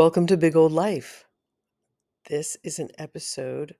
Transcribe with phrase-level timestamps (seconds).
[0.00, 1.26] Welcome to Big Old Life.
[2.30, 3.74] This is an episode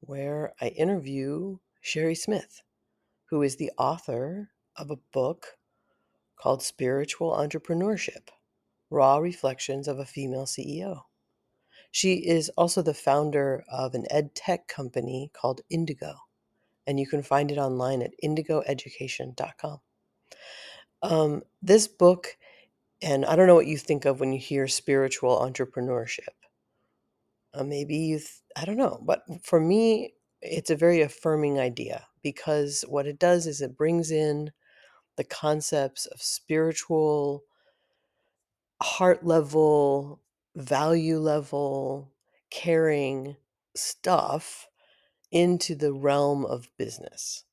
[0.00, 2.60] where I interview Sheri Smith,
[3.30, 5.56] who is the author of a book
[6.38, 8.28] called Spiritual Entrepreneurship
[8.90, 11.04] Raw Reflections of a Female CEO.
[11.90, 16.16] She is also the founder of an ed tech company called Indigo,
[16.86, 19.78] and you can find it online at indigoeducation.com.
[21.02, 22.36] Um, this book,
[23.02, 26.28] and I don't know what you think of when you hear spiritual entrepreneurship.
[27.54, 32.06] Uh, maybe you, th- I don't know, but for me, it's a very affirming idea
[32.22, 34.50] because what it does is it brings in
[35.16, 37.44] the concepts of spiritual,
[38.82, 40.20] heart level,
[40.54, 42.12] value level,
[42.50, 43.36] caring
[43.74, 44.68] stuff
[45.32, 47.45] into the realm of business.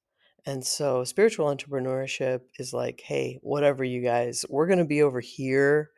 [0.45, 5.21] And so spiritual entrepreneurship is like, hey, whatever you guys, we're going to be over
[5.21, 5.91] here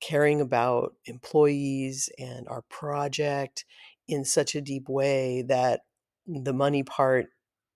[0.00, 3.66] caring about employees and our project
[4.08, 5.80] in such a deep way that
[6.26, 7.26] the money part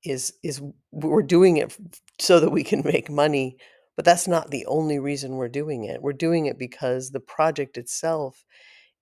[0.04, 1.76] is is we're doing it
[2.18, 3.56] so that we can make money,
[3.96, 6.02] but that's not the only reason we're doing it.
[6.02, 8.44] We're doing it because the project itself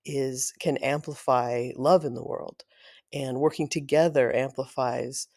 [0.04, 2.64] is can amplify love in the world
[3.12, 5.28] and working together amplifies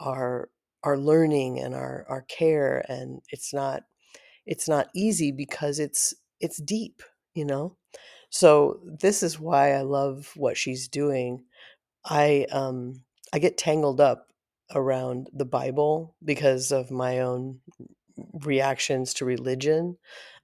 [0.00, 0.48] our
[0.84, 3.82] our learning and our our care and it's not
[4.46, 7.02] it's not easy because it's it's deep
[7.34, 7.76] you know?
[8.30, 11.44] So this is why i love what she's doing.
[12.04, 14.28] I um i get tangled up
[14.74, 17.60] around the bible because of my own
[18.44, 19.96] reactions to religion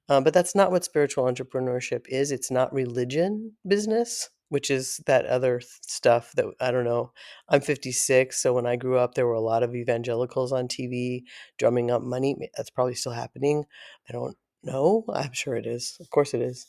[0.09, 2.31] um, but that's not what spiritual entrepreneurship is.
[2.31, 7.13] It's not religion business which is that other stuff that I don't know.
[7.49, 11.23] I'm 56, so when I grew up, there were a lot of evangelicals on TV
[11.59, 12.37] drumming up money.
[12.57, 13.65] That's probably still happening.
[14.09, 15.05] I don't know.
[15.13, 15.97] I'm sure it is.
[16.01, 16.67] Of course it is.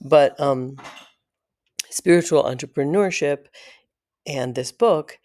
[0.00, 0.76] But um,
[1.90, 3.46] spiritual entrepreneurship
[4.26, 5.18] and this book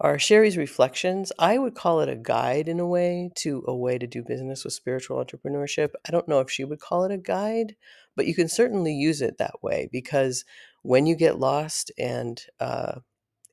[0.00, 1.30] are Sheri's reflections.
[1.38, 4.64] I would call it a guide in a way to a way to do business
[4.64, 5.90] with spiritual entrepreneurship.
[6.08, 7.76] I don't know if she would call it a guide,
[8.16, 10.44] but you can certainly use it that way because
[10.82, 13.00] when you get lost and uh,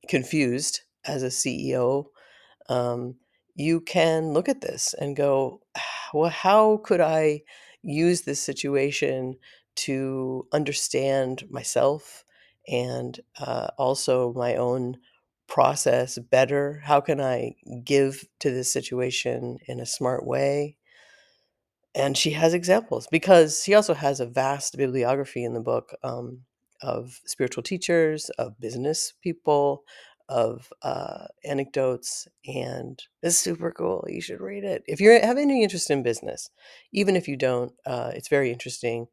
[0.10, 2.08] confused as a CEO,
[2.70, 3.16] um,
[3.56, 7.42] you can look at this and go, "Ah, well, how could I
[7.84, 9.38] use this situation
[9.76, 12.26] to understand myself
[12.68, 14.98] and uh, also my own
[15.48, 16.82] process better?
[16.84, 20.78] How can I give to this situation in a smart way?
[21.96, 26.42] And she has examples because she also has a vast bibliography in the book um,
[26.82, 29.84] of spiritual teachers, of business people,
[30.30, 34.06] of uh, anecdotes, and it's super cool.
[34.10, 36.50] You should read it if you have any interest in business.
[36.92, 39.08] Even if you don't, uh, it's very interesting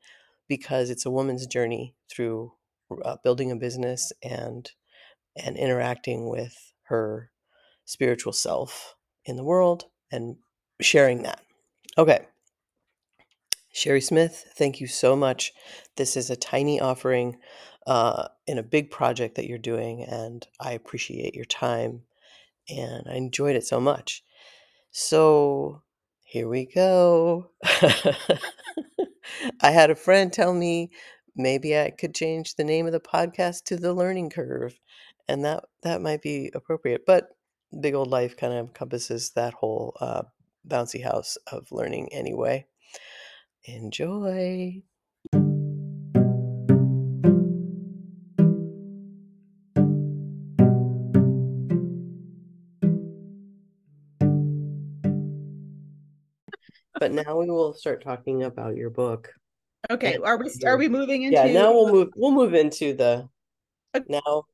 [0.49, 2.53] because it's a woman's journey through
[3.05, 4.71] uh, building a business and
[5.37, 7.31] and interacting with her
[7.85, 10.37] spiritual self in the world and
[10.81, 11.41] sharing that.
[11.97, 12.27] Okay.
[13.75, 15.53] Sheri Smith, thank you so much.
[15.97, 17.39] This is a tiny offering
[17.87, 22.03] uh, in a big project that you're doing, and I appreciate your time
[22.69, 24.23] and I enjoyed it so much.
[24.91, 25.83] So
[26.23, 27.51] here we go.
[29.61, 30.91] I had a friend tell me
[31.37, 34.79] maybe I could change the name of the podcast to The Learning Curve,
[35.29, 37.03] and that that might be appropriate.
[37.07, 37.29] But
[37.81, 40.23] Big Old Life kind of encompasses that whole uh,
[40.67, 42.67] bouncy house of learning anyway.
[43.67, 44.83] Enjoy.
[57.01, 59.33] But now we will start talking about your book.
[59.91, 62.95] Okay, And are we are we moving into Yeah, now we'll move we'll move into
[62.95, 63.29] the
[63.97, 64.05] Okay.
[64.09, 64.45] now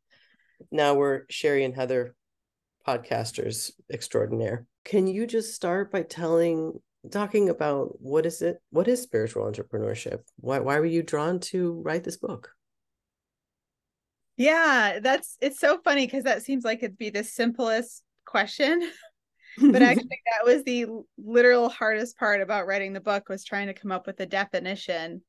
[0.71, 2.15] now we're Sheri and Heather
[2.87, 4.67] podcasters extraordinaire.
[4.85, 6.81] Can you just start by telling
[7.11, 10.21] talking about what is it what is spiritual entrepreneurship?
[10.37, 12.51] Why why were you drawn to write this book?
[14.37, 18.81] Yeah, that's it's so funny because that seems like it'd be the simplest question,
[19.59, 20.87] but actually that was the
[21.19, 25.23] literal hardest part about writing the book was trying to come up with a definition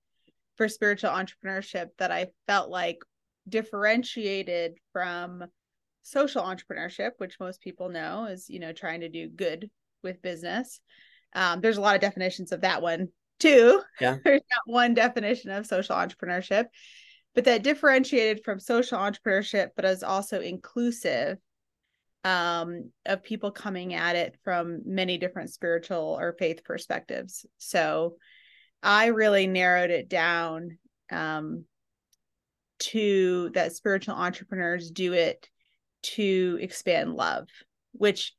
[0.57, 2.99] for spiritual entrepreneurship that I felt like
[3.47, 5.43] differentiated from
[6.03, 9.69] social entrepreneurship, which most people know is, you know, trying to do good
[10.03, 10.79] with business.
[11.33, 13.81] Um, there's a lot of definitions of that one too.
[13.99, 14.17] Yeah.
[14.23, 16.65] There's not one definition of social entrepreneurship,
[17.33, 21.37] but that differentiated from social entrepreneurship, but is also inclusive
[22.23, 27.45] um, of people coming at it from many different spiritual or faith perspectives.
[27.57, 28.17] So
[28.83, 30.77] I really narrowed it down
[31.11, 31.65] um,
[32.79, 35.49] to that spiritual entrepreneurs do it
[36.03, 37.47] to expand love,
[37.93, 38.33] which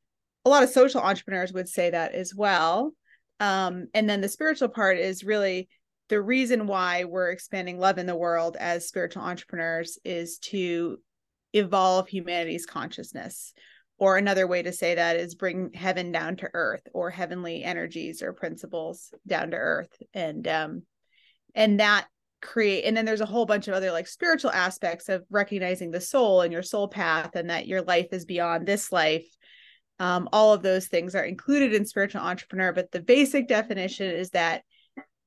[0.44, 2.92] a lot of social entrepreneurs would say that as well.
[3.40, 5.68] Um, and then the spiritual part is really
[6.08, 10.98] the reason why we're expanding love in the world as spiritual entrepreneurs is to
[11.52, 13.54] evolve humanity's consciousness.
[13.98, 18.20] Or another way to say that is bring heaven down to earth or heavenly energies
[18.20, 19.96] or principles down to earth.
[20.12, 20.82] And um
[21.54, 22.06] and that
[22.40, 26.00] create and then there's a whole bunch of other like spiritual aspects of recognizing the
[26.00, 29.26] soul and your soul path and that your life is beyond this life
[30.02, 34.30] um, all of those things are included in spiritual entrepreneur but the basic definition is
[34.30, 34.62] that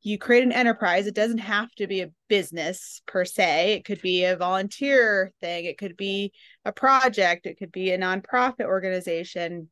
[0.02, 1.08] you create an enterprise.
[1.08, 3.74] It doesn't have to be a business per se.
[3.74, 5.66] It could be a volunteer thing.
[5.66, 6.32] It could be
[6.64, 7.48] a project.
[7.48, 9.68] It could be a nonprofit organization.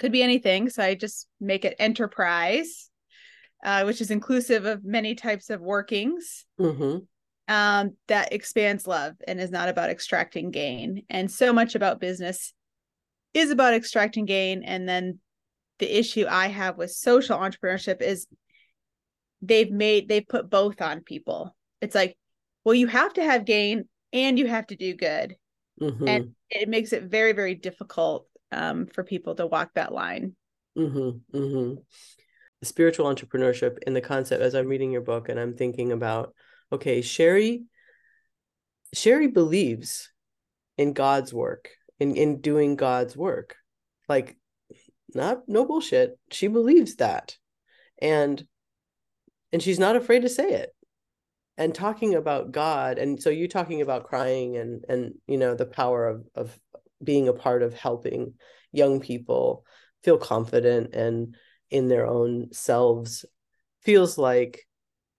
[0.00, 0.70] Could be anything.
[0.70, 2.90] So i just make it enterprise
[3.64, 6.98] uh, which is inclusive of many types of workings Mm-hmm.
[7.52, 11.04] um, that expands love and is not about extracting gain.
[11.08, 12.52] And so much about business
[13.34, 14.62] is about extracting gain.
[14.62, 15.18] And then
[15.78, 18.26] the issue I have with social entrepreneurship is
[19.42, 21.54] they've made, they've put both on people.
[21.80, 22.16] It's like,
[22.64, 25.34] well, you have to have gain and you have to do good.
[25.80, 26.08] Mm-hmm.
[26.08, 30.34] And it makes it very, very difficult um, for people to walk that line.
[30.78, 31.36] Mm-hmm.
[31.36, 31.74] Mm-hmm.
[32.62, 36.32] Spiritual entrepreneurship in the concept as I'm reading your book and I'm thinking about,
[36.72, 37.64] okay, Sheri,
[38.94, 40.10] Sheri believes
[40.78, 41.70] in God's work,
[42.04, 43.56] in in doing God's work.
[44.08, 44.36] Like
[45.14, 46.18] not no bullshit.
[46.30, 47.36] She believes that.
[48.00, 48.44] And
[49.52, 50.74] and she's not afraid to say it.
[51.56, 55.66] And talking about God, and so you talking about crying and and you know the
[55.66, 56.58] power of of
[57.02, 58.34] being a part of helping
[58.72, 59.64] young people
[60.02, 61.36] feel confident and
[61.70, 63.24] in their own selves
[63.82, 64.66] feels like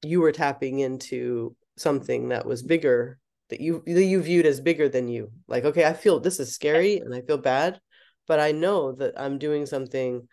[0.04, 4.90] you were tapping into something that was bigger that you that you viewed as bigger
[4.90, 7.80] than you like okay i feel this is scary and i feel bad
[8.28, 10.28] but i know that i'm doing something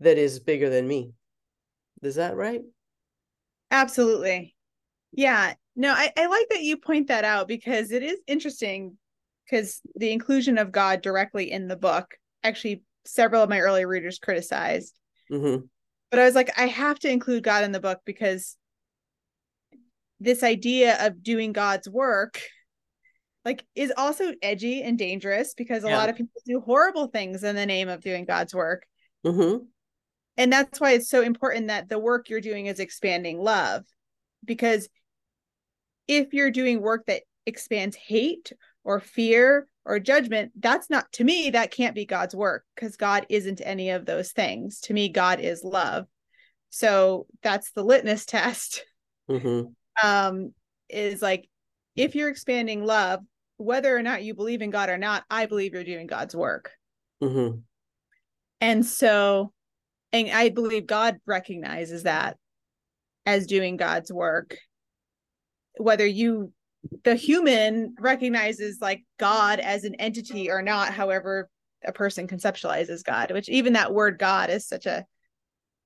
[0.00, 1.12] that is bigger than me
[2.02, 2.60] is that right
[3.70, 4.54] Absolutely.
[5.12, 5.54] Yeah.
[5.76, 8.96] No, I, I like that you point that out because it is interesting
[9.44, 14.18] because the inclusion of God directly in the book, actually, several of my early readers
[14.18, 14.94] criticized.
[15.30, 15.64] mm-hmm.
[16.10, 18.56] But I was like, I have to include God in the book because
[20.20, 22.40] this idea of doing God's work
[23.44, 25.96] like is also edgy and dangerous because a Yeah.
[25.96, 28.84] lot of people do horrible things in the name of doing God's work.
[29.24, 29.64] Mm-hmm.
[30.36, 33.84] and that's why it's so important that the work you're doing is expanding love
[34.44, 34.88] because
[36.06, 38.52] if you're doing work that expands hate
[38.84, 43.26] or fear or judgment that's not to me that can't be god's work because god
[43.28, 46.06] isn't any of those things to me god is love
[46.70, 48.84] so that's the litmus test
[49.28, 49.70] Mm-hmm.
[50.02, 50.52] Um
[50.88, 51.48] is like
[51.96, 53.20] if you're expanding love
[53.56, 56.70] whether or not you believe in god or not i believe you're doing god's work
[57.22, 57.58] Mm-hmm.
[58.60, 59.52] And so,
[60.12, 62.36] and I believe God recognizes that
[63.26, 64.56] as doing God's work.
[65.76, 66.52] Whether you,
[67.04, 71.48] the human, recognizes like God as an entity or not, however
[71.84, 75.04] a person conceptualizes God, which even that word God is such a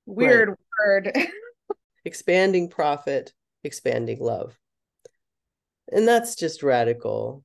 [0.05, 1.15] weird word.
[2.05, 3.31] expanding profit
[3.63, 4.57] expanding love.
[5.91, 7.43] And that's just radical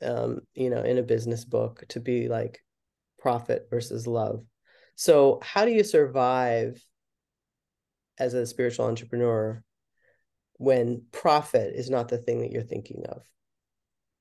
[0.00, 2.62] um you know in a business book to be like
[3.18, 4.44] profit versus love.
[4.94, 6.82] So how do you survive
[8.18, 9.62] as a spiritual entrepreneur
[10.54, 13.22] when profit is not the thing that you're thinking of?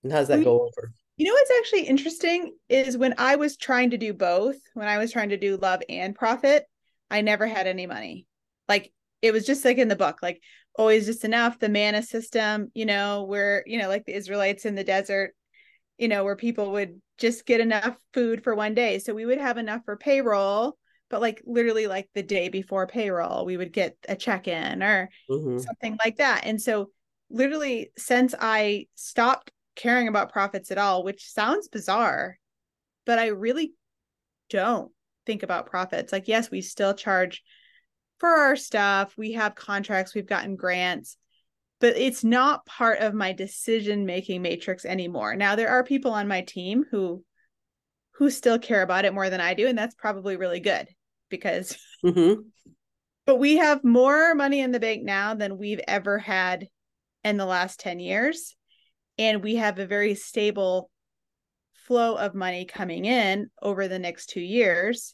[0.04, 0.92] And how does that go over?
[1.18, 5.00] You know what's actually interesting is when I was trying to do both, when I
[5.00, 6.66] was trying to do love and profit,
[7.10, 8.28] I never had any money.
[8.68, 10.42] Like it was just like in the book, like
[10.76, 11.60] always just enough.
[11.60, 15.34] The manna system, you know, where, you know, like the Israelites in the desert,
[15.98, 19.00] you know, where people would just get enough food for one day.
[19.00, 20.78] So we would have enough for payroll,
[21.10, 25.10] but like literally like the day before payroll, we would get a check in or
[25.30, 25.60] Mhm.
[25.60, 26.46] something like that.
[26.46, 26.92] And so,
[27.30, 32.38] literally, since I stopped caring about profits at all, which sounds bizarre,
[33.06, 33.74] but I really
[34.50, 34.92] don't
[35.26, 36.12] think about profits.
[36.12, 37.44] Like, yes, we still charge
[38.20, 41.18] for our stuff, we have contracts, we've gotten grants,
[41.80, 45.36] but it's not part of my decision making matrix anymore.
[45.36, 47.24] Now, there are people on my team who
[48.18, 50.88] who still care about it more than I do and that's probably really good
[51.30, 52.46] because Mhm.
[53.26, 56.68] but we have more money in the bank now than we've ever had
[57.24, 58.56] in the last 10 years
[59.20, 60.90] and we have a very stable
[61.86, 65.14] flow of money coming in over the next 2 years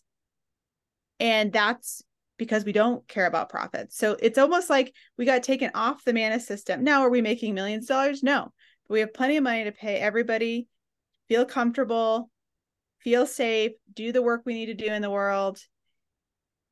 [1.20, 2.04] and that's
[2.44, 6.14] because we don't care about profits so it's almost like we got taken off the
[6.14, 8.52] manna system now are we making millions of dollars no
[8.90, 10.68] we have plenty of money to pay everybody,
[11.28, 12.30] feel comfortable,
[13.00, 15.60] feel safe, do the work we need to do in the world.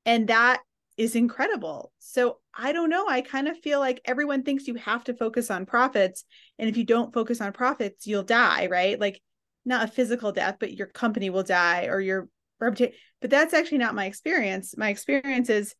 [0.05, 0.61] And that
[0.97, 1.91] is incredible.
[1.99, 3.07] So I don't know.
[3.07, 6.25] I kind of feel like everyone thinks you have to focus on profits.
[6.59, 8.99] And if you don't focus on profits, you'll die, right?
[8.99, 9.21] Like
[9.65, 12.27] not a physical death, but your company will die or your
[12.69, 14.77] But that's actually not my experience.
[14.77, 15.75] My experience is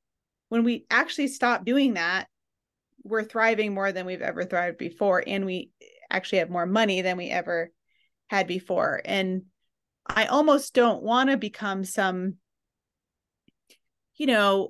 [0.50, 2.28] when we actually stop doing that,
[3.04, 5.24] we're thriving more than we've ever thrived before.
[5.26, 5.70] And we
[6.10, 7.72] actually have more money than we ever
[8.30, 9.02] had before.
[9.06, 9.44] And
[10.06, 12.36] I almost don't want to become some,
[14.16, 14.70] you know,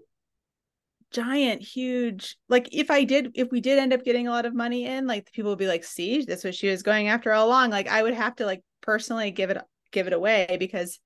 [1.11, 4.55] giant, huge, like if I did, if we did end up getting a lot of
[4.55, 7.47] money in, like people would be like, see, that's what she was going after all
[7.47, 7.69] along.
[7.69, 9.57] Like I would have to like personally give it,
[9.91, 10.99] give it away because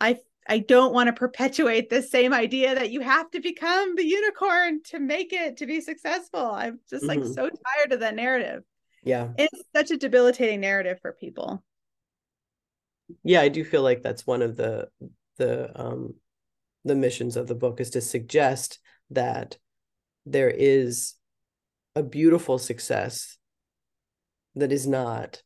[0.00, 4.06] I I don't want to perpetuate the same idea that you have to become the
[4.06, 6.52] unicorn to make it to be successful.
[6.52, 7.22] I'm just mm-hmm.
[7.22, 8.62] like so tired of that narrative.
[9.02, 9.28] Yeah.
[9.38, 11.62] It's such a debilitating narrative for people.
[13.22, 14.88] Yeah, I do feel like that's one of the
[15.38, 16.14] the um
[16.84, 18.78] the missions of the book is to suggest
[19.10, 19.58] that
[20.24, 21.14] there is
[21.94, 23.38] a beautiful success
[24.54, 25.42] that is not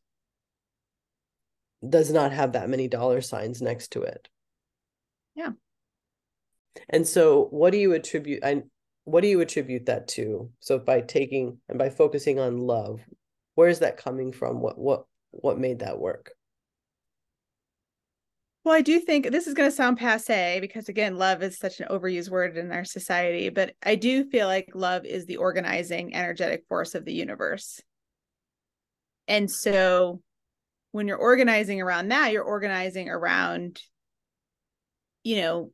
[1.87, 4.29] does not have that many dollar signs next to it
[5.41, 5.51] yeah.
[6.89, 8.63] And so what do you attribute I
[9.03, 10.51] what do you attribute that to?
[10.59, 13.01] So by taking and by focusing on love,
[13.55, 14.61] where is that coming from?
[14.61, 16.31] What what what made that work?
[18.63, 21.79] Well, I do think this is going to sound passe because, again, love is such
[21.79, 26.13] an overused word in our society, but I do feel like love is the organizing,
[26.13, 27.81] energetic force of the universe.
[29.27, 30.21] And so
[30.91, 33.81] when you're organizing around that, you're organizing around
[35.23, 35.71] you know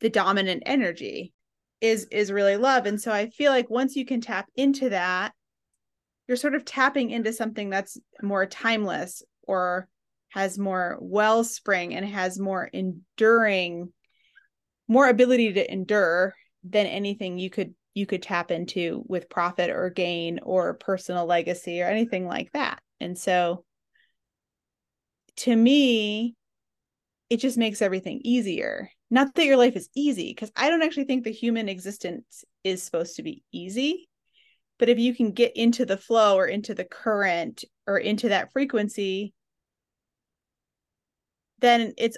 [0.00, 1.32] the dominant energy
[1.80, 2.86] is is really love.
[2.86, 5.32] And so i feel like once you can tap into that
[6.28, 9.88] you're sort of tapping into something that's more timeless or
[10.28, 13.92] has more wellspring and has more enduring
[14.86, 19.90] more ability to endure than anything you could you could tap into with profit or
[19.90, 22.80] gain or personal legacy or anything like that.
[23.00, 23.64] And so
[25.38, 26.36] to me
[27.30, 28.90] it just makes everything easier.
[29.08, 32.82] Not that your life is easy, because I don't actually think the human existence is
[32.82, 34.08] supposed to be easy.
[34.78, 38.52] But if you can get into the flow or into the current or into that
[38.52, 39.32] frequency,
[41.60, 42.16] then it's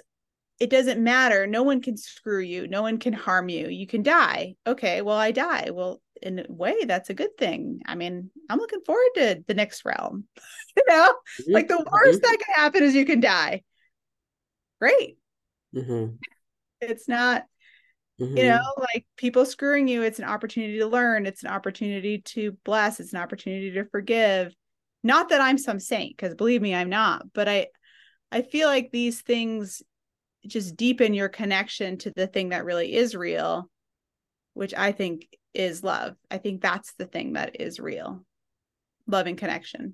[0.59, 1.45] it doesn't matter.
[1.45, 2.67] No one can screw you.
[2.67, 3.67] No one can harm you.
[3.67, 4.55] You can die.
[4.65, 5.71] Okay, well, I die.
[5.71, 7.81] Well, in a way, that's a good thing.
[7.85, 10.25] I mean, I'm looking forward to the next realm.
[10.77, 11.13] you know,
[11.47, 13.63] like the worst that can happen is you can die
[14.83, 15.17] great.
[15.73, 16.15] Mm-hmm.
[16.81, 17.43] It's not,
[18.19, 18.35] mm-hmm.
[18.35, 20.01] you know, like people screwing you.
[20.01, 21.25] It's an opportunity to learn.
[21.25, 22.99] It's an opportunity to bless.
[22.99, 24.53] It's an opportunity to forgive.
[25.01, 27.31] Not that I'm some saint, because believe me, I'm not.
[27.33, 27.67] But I,
[28.29, 29.81] I feel like these things
[30.45, 33.69] just deepen your connection to the thing that really is real,
[34.53, 36.17] which I think is love.
[36.29, 38.25] I think that's the thing that is real,
[39.07, 39.93] love and connection.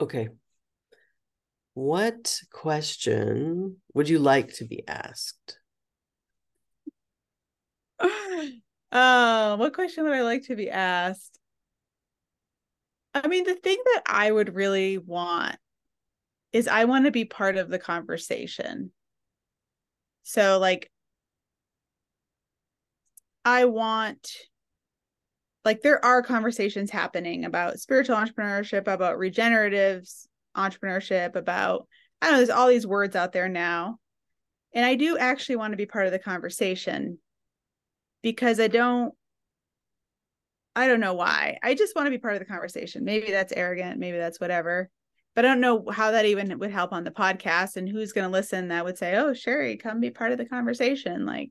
[0.00, 0.30] Okay.
[1.74, 5.58] What question would you like to be asked?
[8.92, 11.38] Uh, what question would I like to be asked?
[13.14, 15.56] I mean, the thing that I would really want
[16.52, 18.92] is I want to be part of the conversation.
[20.24, 20.90] So, like,
[23.46, 24.30] I want,
[25.64, 31.86] like, there are conversations happening about spiritual entrepreneurship, about regeneratives, entrepreneurship, about,
[32.20, 33.98] I don't know, there's all these words out there now.
[34.74, 37.18] And I do actually want to be part of the conversation
[38.22, 39.12] because I don't,
[40.74, 41.58] I don't know why.
[41.62, 43.04] I just want to be part of the conversation.
[43.04, 44.88] Maybe that's arrogant, maybe that's whatever.
[45.34, 48.26] But I don't know how that even would help on the podcast and who's going
[48.26, 51.50] to listen that would say, "Oh, Sheri, come be part of the conversation." Like,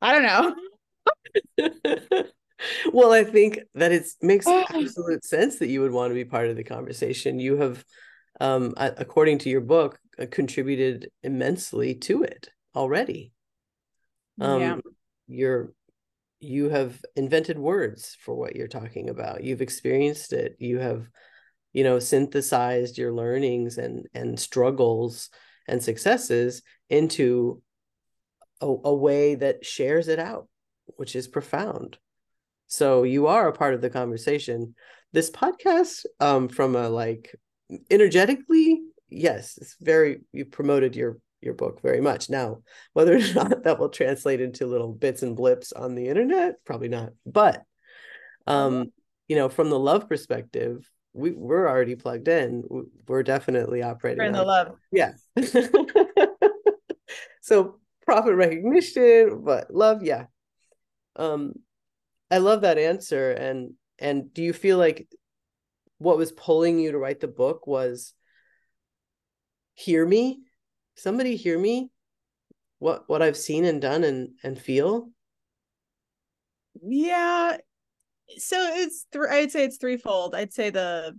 [0.00, 0.54] I don't know.
[2.92, 6.48] well, I think that it makes absolute sense that you would want to be part
[6.48, 7.40] of the conversation.
[7.40, 7.84] You have
[8.40, 13.32] um, according to your book, uh, contributed immensely to it already.
[14.40, 14.76] Um, yeah.
[15.28, 15.72] You're
[16.40, 19.44] you have invented words for what you're talking about.
[19.44, 20.56] You've experienced it.
[20.58, 21.06] You have,
[21.74, 25.28] you know, synthesized your learnings and and struggles
[25.68, 27.62] and successes into
[28.60, 30.48] a, a way that shares it out,
[30.96, 31.98] which is profound.
[32.66, 34.74] So you are a part of the conversation.
[35.12, 37.34] This podcast, um, from a like
[37.90, 42.30] energetically, yes, it's very you promoted your your book very much.
[42.30, 42.62] Now,
[42.92, 46.88] whether or not that will translate into little bits and blips on the internet, probably
[46.88, 47.10] not.
[47.26, 47.62] But
[48.46, 48.92] um
[49.28, 52.64] you know, from the love perspective, we we're already plugged in.
[53.06, 54.76] We're definitely operating we're in the love.
[54.90, 55.12] Yeah.
[57.40, 60.24] so profit recognition, but love, yeah.
[61.16, 61.54] Um,
[62.30, 63.30] I love that answer.
[63.30, 65.08] And and do you feel like
[66.00, 68.14] what was pulling you to write the book was
[69.74, 70.40] hear me?
[70.94, 71.90] Somebody hear me?
[72.78, 75.10] What what I've seen and done and and feel?
[76.82, 77.58] Yeah.
[78.38, 80.34] So it's I'd say it's threefold.
[80.34, 81.18] I'd say the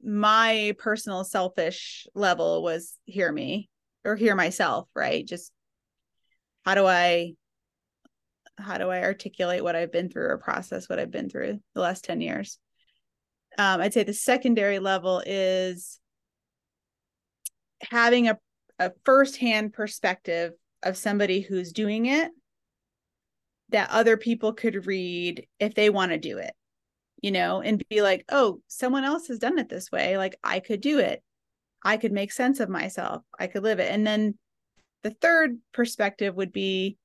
[0.00, 3.68] my personal selfish level was hear me
[4.04, 5.26] or hear myself, right?
[5.26, 5.50] Just
[6.64, 7.32] how do I
[8.58, 11.80] how do I articulate what I've been through or process what I've been through the
[11.80, 12.60] last 10 years?
[13.58, 15.98] Um, I'd say the secondary level is
[17.80, 18.38] having a,
[18.78, 22.30] a firsthand perspective of somebody who's doing it
[23.70, 26.52] that other people could read if they want to do it,
[27.20, 30.16] you know, and be like, oh, someone else has done it this way.
[30.16, 31.22] Like I could do it.
[31.82, 33.22] I could make sense of myself.
[33.38, 33.90] I could live it.
[33.90, 34.38] And then
[35.02, 36.98] the third perspective would be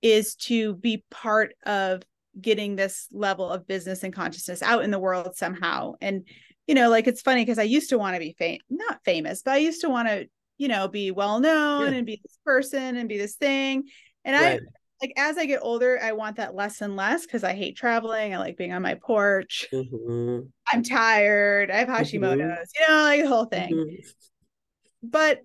[0.00, 2.02] is to be part of
[2.40, 5.94] getting this level of business and consciousness out in the world somehow.
[6.00, 6.26] And,
[6.66, 9.42] you know, like it's funny because I used to want to be fam- not famous,
[9.42, 10.26] but I used to want to,
[10.58, 11.98] you know, be well known yeah.
[11.98, 13.84] and be this person and be this thing.
[14.24, 14.60] And right.
[14.60, 14.66] I
[15.02, 18.34] like as I get older, I want that less and less because I hate traveling.
[18.34, 19.66] I like being on my porch.
[19.72, 20.46] Mm-hmm.
[20.72, 21.70] I'm tired.
[21.70, 22.02] I have mm-hmm.
[22.02, 22.82] Hashimoto's, mm-hmm.
[22.82, 23.72] you know, like the whole thing.
[23.72, 25.08] Mm-hmm.
[25.08, 25.40] But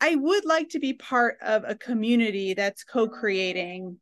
[0.00, 3.98] I would like to be part of a community that's co-creating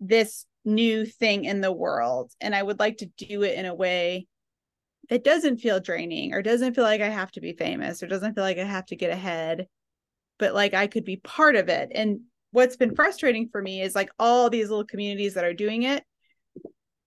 [0.00, 2.32] this new thing in the world.
[2.40, 4.26] And I would like to do it in a way
[5.10, 8.34] that doesn't feel draining or doesn't feel like I have to be famous or doesn't
[8.34, 9.66] feel like I have to get ahead,
[10.38, 11.90] but like I could be part of it.
[11.94, 15.84] And what's been frustrating for me is like all these little communities that are doing
[15.84, 16.04] it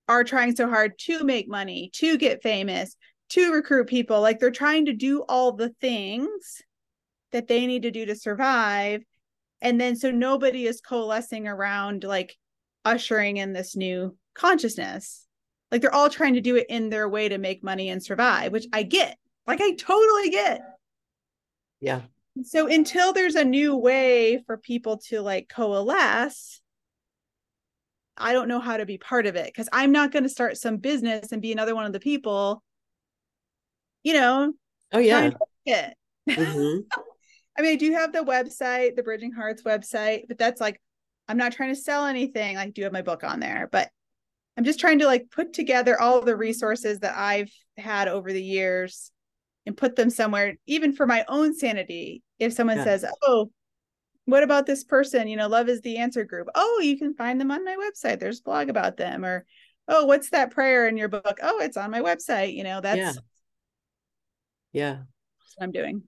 [0.08, 2.95] are trying so hard to make money, to get famous,
[3.30, 4.19] to recruit people.
[4.19, 6.62] Like they're trying to do all the things
[7.32, 9.04] that they need to do to survive
[9.62, 12.36] and then so nobody is coalescing around like
[12.85, 15.27] ushering in this new consciousness.
[15.71, 18.51] Like they're all trying to do it in their way to make money and survive
[18.51, 19.17] which i get.
[19.47, 20.61] Like i totally get.
[21.79, 22.01] Yeah.
[22.43, 26.61] So until there's a new way for people to like coalesce
[28.17, 30.57] i don't know how to be part of it because i'm not going to start
[30.57, 32.61] some business and be another one of the people
[34.03, 34.53] you know?
[34.91, 35.31] Oh yeah.
[36.29, 36.79] Mm-hmm.
[37.57, 40.81] I mean, I do have the website, the Bridging Hearts website, but that's like,
[41.27, 42.57] I'm not trying to sell anything.
[42.57, 43.89] I do have my book on there, but
[44.57, 48.43] I'm just trying to like put together all the resources that I've had over the
[48.43, 49.12] years
[49.65, 52.21] and put them somewhere, even for my own sanity.
[52.39, 52.84] If someone yeah.
[52.84, 53.51] says, Oh,
[54.25, 55.27] what about this person?
[55.27, 56.47] You know, Love is the Answer group.
[56.55, 58.19] Oh, you can find them on my website.
[58.19, 59.25] There's a blog about them.
[59.25, 59.45] Or,
[59.88, 61.39] oh, what's that prayer in your book?
[61.41, 62.55] Oh, it's on my website.
[62.55, 63.13] You know, that's yeah.
[64.73, 64.93] yeah.
[64.93, 66.03] That's what I'm doing.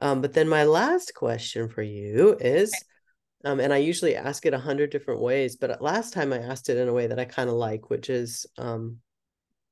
[0.00, 2.74] Um, but then my last question for you is,
[3.44, 6.68] um, and I usually ask it a hundred different ways, but last time I asked
[6.68, 8.98] it in a way that I kind of like, which is, um,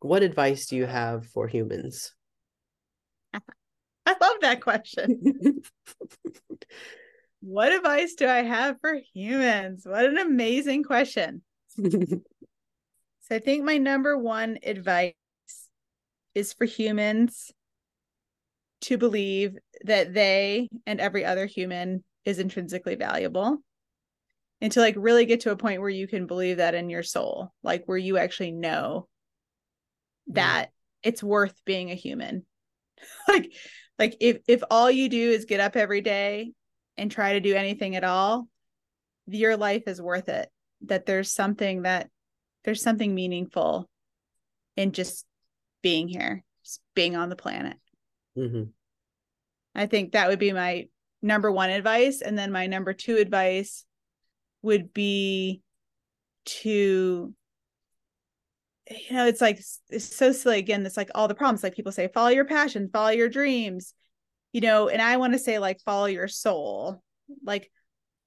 [0.00, 2.12] what advice do you have for humans?
[4.04, 5.62] I love that question.
[7.40, 9.85] what advice do I have for humans?
[9.87, 11.42] What an amazing question.
[11.78, 12.20] so
[13.30, 15.14] I think my number one advice
[16.35, 17.52] is for humans
[18.82, 23.58] to believe that they and every other human is intrinsically valuable
[24.61, 27.02] and to like really get to a point where you can believe that in your
[27.02, 29.08] soul like where you actually know
[30.28, 30.70] that mm.
[31.02, 32.44] it's worth being a human
[33.28, 33.52] like
[33.98, 36.52] like if if all you do is get up every day
[36.96, 38.48] and try to do anything at all
[39.26, 40.48] your life is worth it
[40.82, 42.08] that there's something that
[42.64, 43.88] there's something meaningful
[44.76, 45.26] in just
[45.82, 47.76] being here just being on the planet
[48.37, 48.64] Mm-hmm.
[49.74, 50.88] I think that would be my
[51.22, 52.20] number one advice.
[52.20, 53.85] And then my number two advice
[54.62, 55.62] would be
[56.44, 57.32] to,
[58.90, 60.58] you know, it's like, it's so silly.
[60.58, 61.62] Again, it's like all the problems.
[61.62, 63.94] Like people say, follow your passion, follow your dreams,
[64.52, 67.02] you know, and I want to say, like, follow your soul,
[67.44, 67.70] like,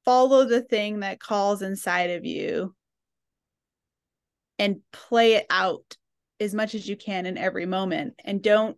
[0.05, 2.73] follow the thing that calls inside of you
[4.57, 5.97] and play it out
[6.39, 8.77] as much as you can in every moment and don't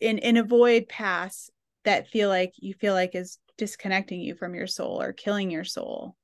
[0.00, 1.50] and and avoid paths
[1.88, 5.64] that feel like you feel like is disconnecting you from your soul or killing your
[5.64, 6.14] soul.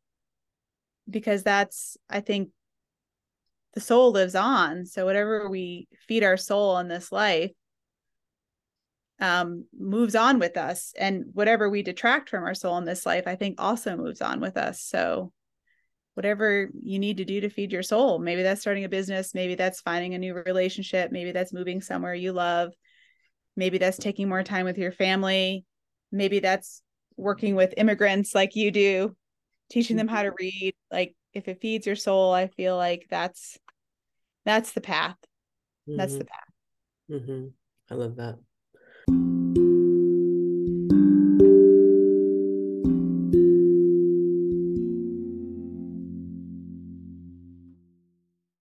[1.09, 2.51] Because that's i think
[3.73, 4.87] the soul lives on.
[4.87, 7.51] So whatever we feed our soul in this life
[9.21, 10.93] um moves on with us.
[10.99, 14.41] And whatever we detract from our soul in this life i think also moves on
[14.41, 14.83] with us.
[14.83, 15.33] So
[16.13, 18.19] whatever you need to do to feed your soul.
[18.19, 22.15] Maybe that's starting a business, maybe that's finding a new relationship, maybe that's moving somewhere
[22.15, 22.73] you love,
[23.57, 25.65] maybe that's taking more time with your family,
[26.13, 26.83] maybe that's
[27.17, 29.17] working with immigrants like you do,
[29.71, 30.37] teaching them how to Mm-hmm.
[30.39, 30.75] read.
[30.91, 33.59] Like if it feeds your soul, I feel like that's
[34.45, 35.17] that's the path.
[35.97, 36.27] That's the Mhm.
[36.27, 36.55] path.
[37.11, 37.53] Mhm.
[37.91, 38.39] I love that.